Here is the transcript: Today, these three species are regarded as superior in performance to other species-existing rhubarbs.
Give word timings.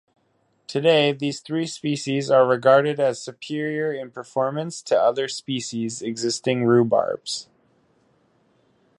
Today, 0.65 1.11
these 1.11 1.41
three 1.41 1.67
species 1.67 2.31
are 2.31 2.47
regarded 2.47 2.99
as 2.99 3.21
superior 3.21 3.93
in 3.93 4.09
performance 4.09 4.81
to 4.81 4.99
other 4.99 5.27
species-existing 5.27 6.63
rhubarbs. 6.65 7.47